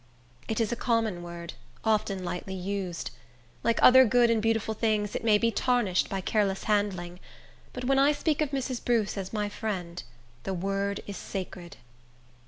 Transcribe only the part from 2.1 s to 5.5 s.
lightly used. Like other good and beautiful things, it may